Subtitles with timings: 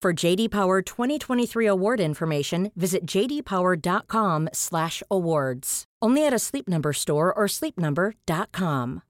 [0.00, 5.84] For JD Power 2023 award information, visit jdpower.com/awards.
[6.00, 9.02] Only at a Sleep Number store or sleepnumber.com.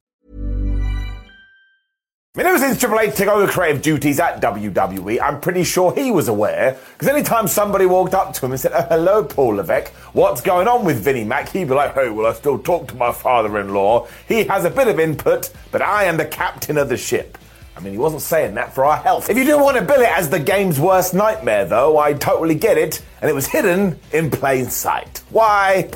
[2.34, 5.94] I mean, ever since Triple H took over creative duties at WWE, I'm pretty sure
[5.94, 6.78] he was aware.
[6.94, 10.68] Because anytime somebody walked up to him and said, oh, hello, Paul Levesque, what's going
[10.68, 11.50] on with Vinnie Mac?
[11.50, 14.06] He'd be like, hey, well, I still talk to my father-in-law.
[14.26, 17.36] He has a bit of input, but I am the captain of the ship.
[17.78, 19.30] I mean, he wasn't saying that for our health.
[19.30, 22.56] If you didn't want to bill it as the game's worst nightmare, though, I totally
[22.56, 23.00] get it.
[23.22, 25.22] And it was hidden in plain sight.
[25.30, 25.88] Why?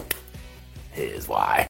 [0.92, 1.66] Here's why.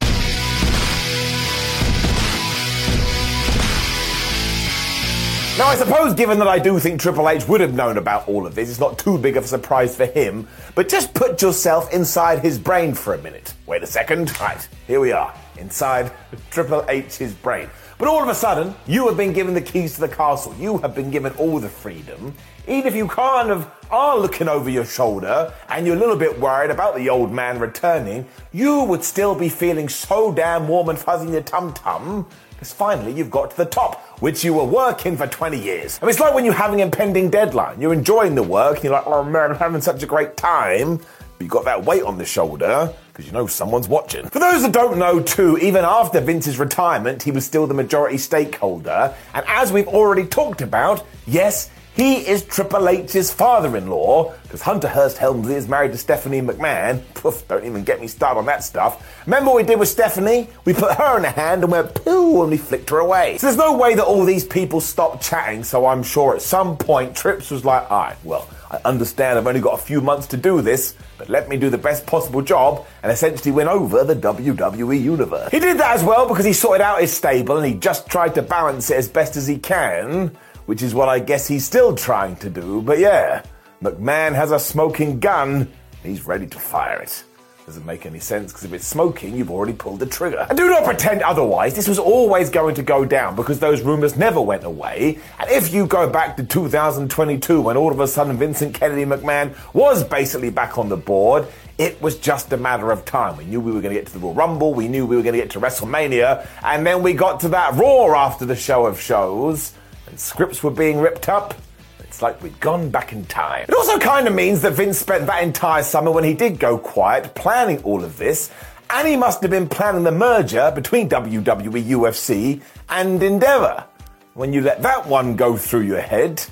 [5.59, 8.47] Now, I suppose, given that I do think Triple H would have known about all
[8.47, 10.47] of this, it's not too big of a surprise for him.
[10.75, 13.55] But just put yourself inside his brain for a minute.
[13.65, 14.39] Wait a second.
[14.39, 16.13] Right, here we are, inside
[16.51, 17.71] Triple H's brain.
[18.03, 20.53] But all of a sudden, you have been given the keys to the castle.
[20.59, 22.35] You have been given all the freedom.
[22.67, 26.41] Even if you kind of are looking over your shoulder and you're a little bit
[26.41, 30.99] worried about the old man returning, you would still be feeling so damn warm and
[30.99, 32.27] fuzzy in your tum tum
[32.63, 35.99] because finally you've got to the top, which you were working for 20 years.
[36.01, 37.81] I mean, it's like when you're having an impending deadline.
[37.81, 41.01] You're enjoying the work, and you're like, oh man, I'm having such a great time.
[41.43, 44.29] But you've got that weight on the shoulder because you know someone's watching.
[44.29, 48.17] For those that don't know, too, even after Vince's retirement, he was still the majority
[48.17, 49.13] stakeholder.
[49.35, 54.63] And as we've already talked about, yes, he is Triple H's father in law, because
[54.63, 57.03] Hunter Hearst Helmsley is married to Stephanie McMahon.
[57.15, 59.07] Poof, don't even get me started on that stuff.
[59.27, 60.49] Remember what we did with Stephanie?
[60.65, 63.37] We put her in a hand and went pooh and we flicked her away.
[63.39, 66.79] So there's no way that all these people stopped chatting, so I'm sure at some
[66.79, 70.39] point Trips was like, alright, well, I understand I've only got a few months to
[70.39, 74.17] do this, but let me do the best possible job and essentially win over the
[74.17, 75.51] WWE universe.
[75.51, 78.35] He did that as well because he sorted out his stable and he just tried
[78.37, 80.35] to balance it as best as he can
[80.67, 82.83] which is what I guess he's still trying to do.
[82.83, 83.43] But yeah,
[83.83, 85.73] McMahon has a smoking gun.
[86.03, 87.25] He's ready to fire it.
[87.67, 90.47] Doesn't make any sense because if it's smoking, you've already pulled the trigger.
[90.49, 91.75] And do not pretend otherwise.
[91.75, 95.21] This was always going to go down because those rumors never went away.
[95.39, 99.55] And if you go back to 2022 when all of a sudden Vincent Kennedy McMahon
[99.75, 101.47] was basically back on the board,
[101.79, 103.37] it was just a matter of time.
[103.37, 105.23] We knew we were going to get to the Royal Rumble, we knew we were
[105.23, 108.87] going to get to WrestleMania, and then we got to that Raw after the show
[108.87, 109.73] of shows
[110.13, 111.55] and scripts were being ripped up.
[112.01, 113.65] It's like we'd gone back in time.
[113.67, 116.77] It also kind of means that Vince spent that entire summer when he did go
[116.77, 118.51] quiet planning all of this,
[118.91, 123.87] and he must have been planning the merger between WWE, UFC, and Endeavor.
[124.35, 126.45] When you let that one go through your head,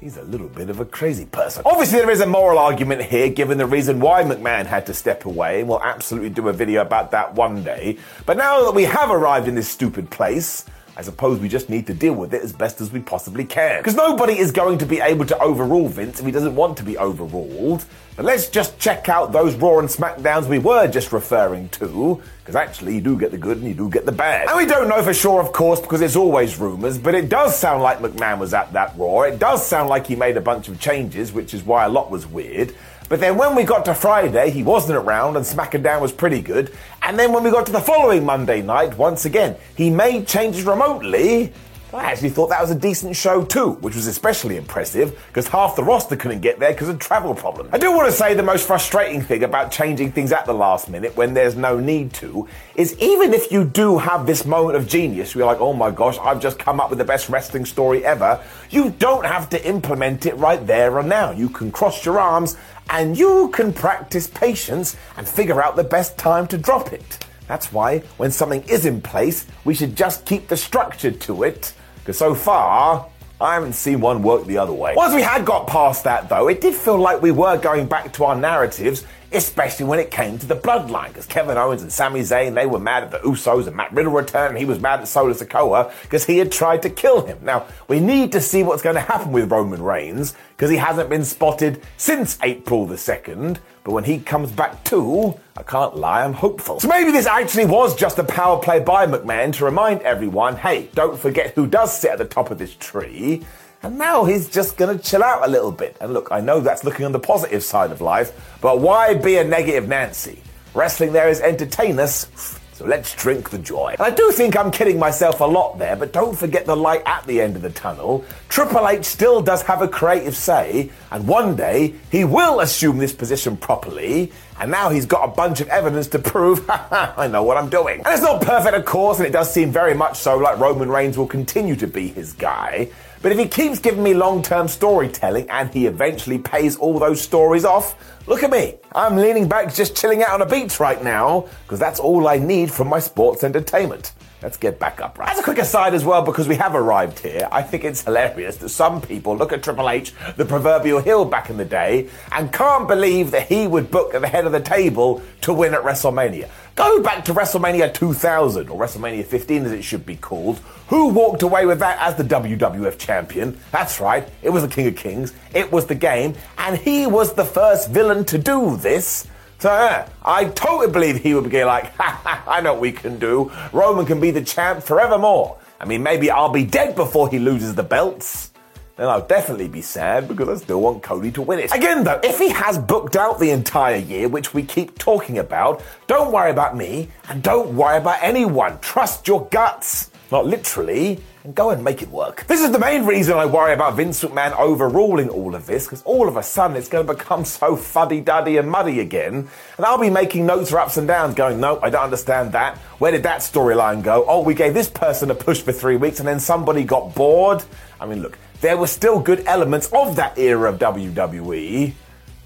[0.00, 1.62] he's a little bit of a crazy person.
[1.64, 5.24] Obviously, there is a moral argument here, given the reason why McMahon had to step
[5.24, 7.96] away, and we'll absolutely do a video about that one day.
[8.26, 10.64] But now that we have arrived in this stupid place,
[10.96, 13.80] I suppose we just need to deal with it as best as we possibly can.
[13.80, 16.84] Because nobody is going to be able to overrule Vince if he doesn't want to
[16.84, 17.84] be overruled.
[18.14, 22.54] But let's just check out those Raw and SmackDowns we were just referring to, because
[22.54, 24.48] actually you do get the good and you do get the bad.
[24.48, 27.58] And we don't know for sure, of course, because it's always rumours, but it does
[27.58, 29.22] sound like McMahon was at that Raw.
[29.22, 32.08] It does sound like he made a bunch of changes, which is why a lot
[32.08, 32.72] was weird.
[33.08, 36.74] But then when we got to Friday, he wasn't around and SmackDown was pretty good.
[37.02, 40.64] And then when we got to the following Monday night, once again, he made changes
[40.64, 41.52] remotely.
[41.94, 45.76] I actually thought that was a decent show too, which was especially impressive because half
[45.76, 47.70] the roster couldn't get there because of travel problems.
[47.72, 50.90] I do want to say the most frustrating thing about changing things at the last
[50.90, 54.88] minute when there's no need to is even if you do have this moment of
[54.88, 58.04] genius, you're like, oh my gosh, I've just come up with the best wrestling story
[58.04, 61.30] ever, you don't have to implement it right there and now.
[61.30, 62.56] You can cross your arms
[62.90, 67.24] and you can practice patience and figure out the best time to drop it.
[67.46, 71.72] That's why, when something is in place, we should just keep the structure to it,
[72.04, 73.08] because so far,
[73.40, 74.92] I haven't seen one work the other way.
[74.94, 78.12] Once we had got past that, though, it did feel like we were going back
[78.12, 81.08] to our narratives especially when it came to the bloodline.
[81.08, 84.12] Because Kevin Owens and Sami Zayn, they were mad at the Usos and Matt Riddle
[84.12, 87.38] returned and he was mad at Solo Sikoa because he had tried to kill him.
[87.42, 91.08] Now, we need to see what's going to happen with Roman Reigns because he hasn't
[91.08, 93.58] been spotted since April the 2nd.
[93.82, 96.80] But when he comes back too, I can't lie, I'm hopeful.
[96.80, 100.88] So maybe this actually was just a power play by McMahon to remind everyone, hey,
[100.94, 103.44] don't forget who does sit at the top of this tree.
[103.84, 105.98] And now he's just going to chill out a little bit.
[106.00, 109.36] And look, I know that's looking on the positive side of life, but why be
[109.36, 110.42] a negative Nancy?
[110.72, 112.58] Wrestling there is entertain us.
[112.72, 113.94] So let's drink the joy.
[113.98, 117.02] And I do think I'm kidding myself a lot there, but don't forget the light
[117.04, 118.24] at the end of the tunnel.
[118.48, 123.12] Triple H still does have a creative say, and one day he will assume this
[123.12, 127.58] position properly, and now he's got a bunch of evidence to prove, I know what
[127.58, 127.98] I'm doing.
[127.98, 130.88] And it's not perfect, of course, and it does seem very much so like Roman
[130.88, 132.88] Reigns will continue to be his guy.
[133.24, 137.22] But if he keeps giving me long term storytelling and he eventually pays all those
[137.22, 137.96] stories off,
[138.28, 138.74] look at me.
[138.94, 142.36] I'm leaning back, just chilling out on a beach right now, because that's all I
[142.36, 144.12] need from my sports entertainment.
[144.42, 145.30] Let's get back up, right?
[145.30, 148.58] As a quick aside as well, because we have arrived here, I think it's hilarious
[148.58, 152.52] that some people look at Triple H, the proverbial heel back in the day, and
[152.52, 155.80] can't believe that he would book at the head of the table to win at
[155.80, 156.50] WrestleMania.
[156.76, 160.58] Go back to WrestleMania 2000, or WrestleMania 15 as it should be called.
[160.88, 163.60] Who walked away with that as the WWF champion?
[163.70, 167.34] That's right, it was the King of Kings, it was the game, and he was
[167.34, 169.28] the first villain to do this.
[169.60, 172.90] So uh, I totally believe he would be like, ha, ha, I know what we
[172.90, 173.52] can do.
[173.72, 175.56] Roman can be the champ forevermore.
[175.78, 178.50] I mean, maybe I'll be dead before he loses the belts.
[178.96, 181.74] Then I'll definitely be sad because I still want Cody to win it.
[181.74, 185.82] Again, though, if he has booked out the entire year, which we keep talking about,
[186.06, 188.78] don't worry about me and don't worry about anyone.
[188.80, 190.10] Trust your guts.
[190.32, 192.46] Not literally, and go and make it work.
[192.48, 196.02] This is the main reason I worry about Vince McMahon overruling all of this, because
[196.02, 199.98] all of a sudden it's going to become so fuddy-duddy and muddy again, and I'll
[199.98, 202.78] be making notes for ups and downs going, no, I don't understand that.
[202.98, 204.24] Where did that storyline go?
[204.26, 207.62] Oh, we gave this person a push for three weeks and then somebody got bored.
[208.00, 211.92] I mean, look, there were still good elements of that era of WWE,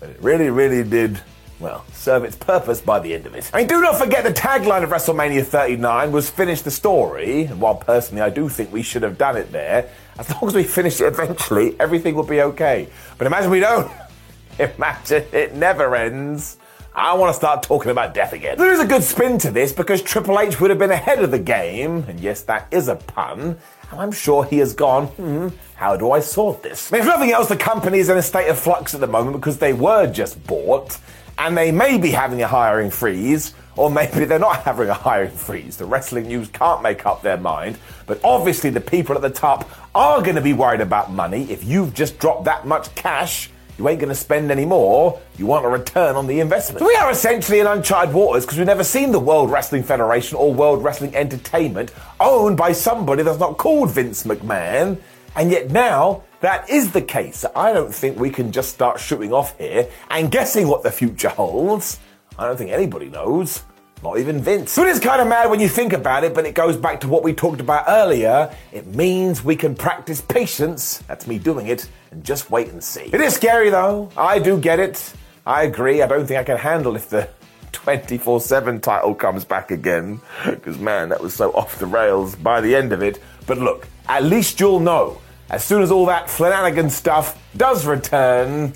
[0.00, 1.20] but it really, really did
[1.60, 3.48] well, serve its purpose by the end of it.
[3.54, 7.60] I mean, do not forget the tagline of WrestleMania 39 was finish the story, and
[7.60, 10.64] while personally I do think we should have done it there, as long as we
[10.64, 12.88] finish it eventually, everything will be okay.
[13.16, 13.90] But imagine we don't.
[14.58, 16.58] Imagine it never ends.
[16.98, 18.58] I want to start talking about death again.
[18.58, 21.30] There is a good spin to this because Triple H would have been ahead of
[21.30, 23.56] the game, and yes, that is a pun.
[23.92, 26.92] And I'm sure he has gone, hmm, how do I sort this?
[26.92, 29.58] If nothing else, the company is in a state of flux at the moment because
[29.58, 30.98] they were just bought
[31.38, 35.30] and they may be having a hiring freeze, or maybe they're not having a hiring
[35.30, 35.76] freeze.
[35.76, 39.70] The wrestling news can't make up their mind, but obviously the people at the top
[39.94, 41.48] are going to be worried about money.
[41.48, 45.20] If you've just dropped that much cash, you ain't going to spend any more.
[45.38, 46.80] You want a return on the investment.
[46.80, 50.36] So we are essentially in uncharted waters because we've never seen the World Wrestling Federation
[50.36, 55.00] or World Wrestling Entertainment owned by somebody that's not called Vince McMahon.
[55.36, 57.44] And yet now that is the case.
[57.54, 61.28] I don't think we can just start shooting off here and guessing what the future
[61.28, 62.00] holds.
[62.36, 63.62] I don't think anybody knows.
[64.02, 64.70] Not even Vince.
[64.70, 67.00] So it is kind of mad when you think about it, but it goes back
[67.00, 68.54] to what we talked about earlier.
[68.72, 70.98] It means we can practice patience.
[71.08, 73.10] That's me doing it, and just wait and see.
[73.12, 74.10] It is scary though.
[74.16, 75.12] I do get it.
[75.44, 76.02] I agree.
[76.02, 77.28] I don't think I can handle if the
[77.72, 80.20] 24 7 title comes back again.
[80.44, 83.20] Because, man, that was so off the rails by the end of it.
[83.46, 85.20] But look, at least you'll know
[85.50, 88.74] as soon as all that Flanagan stuff does return,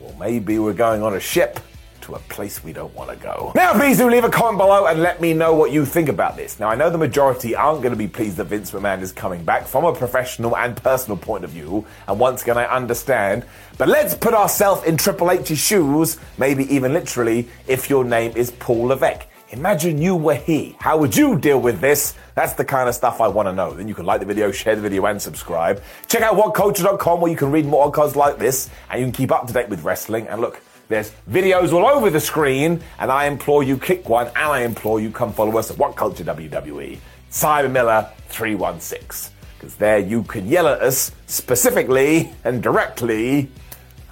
[0.00, 1.60] well, maybe we're going on a ship
[2.04, 3.52] to a place we don't want to go.
[3.54, 6.36] Now, please do leave a comment below and let me know what you think about
[6.36, 6.60] this.
[6.60, 9.44] Now, I know the majority aren't going to be pleased that Vince McMahon is coming
[9.44, 13.44] back from a professional and personal point of view, and once again, I understand.
[13.78, 18.50] But let's put ourselves in Triple H's shoes, maybe even literally, if your name is
[18.52, 19.26] Paul Levesque.
[19.50, 20.74] Imagine you were he.
[20.80, 22.14] How would you deal with this?
[22.34, 23.72] That's the kind of stuff I want to know.
[23.72, 25.80] Then you can like the video, share the video, and subscribe.
[26.08, 29.30] Check out whatculture.com where you can read more articles like this and you can keep
[29.30, 30.26] up to date with wrestling.
[30.26, 34.36] And look, there's videos all over the screen, and I implore you click one, and
[34.36, 36.98] I implore you come follow us at What Culture WWE.
[37.30, 39.32] Simon Miller 316.
[39.58, 43.50] Because there you can yell at us specifically and directly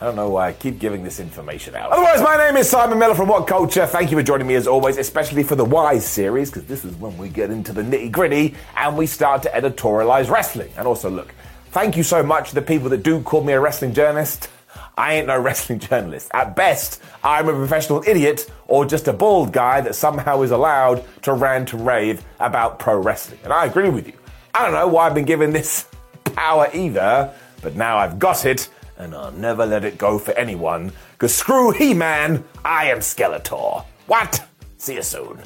[0.03, 1.93] I don't know why I keep giving this information out.
[1.93, 3.87] Otherwise, my name is Simon Miller from What Culture.
[3.87, 6.97] Thank you for joining me as always, especially for the Wise series, because this is
[6.97, 10.73] when we get into the nitty gritty and we start to editorialize wrestling.
[10.77, 11.33] And also, look,
[11.71, 14.49] thank you so much to the people that do call me a wrestling journalist.
[14.97, 16.31] I ain't no wrestling journalist.
[16.33, 21.05] At best, I'm a professional idiot or just a bald guy that somehow is allowed
[21.23, 23.41] to rant and rave about pro wrestling.
[23.45, 24.15] And I agree with you.
[24.55, 25.87] I don't know why I've been given this
[26.25, 30.93] power either, but now I've got it, and I'll never let it go for anyone.
[31.19, 33.85] Cause screw He Man, I am Skeletor.
[34.07, 34.45] What?
[34.77, 35.43] See you soon.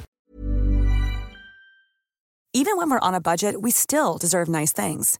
[2.53, 5.19] Even when we're on a budget, we still deserve nice things.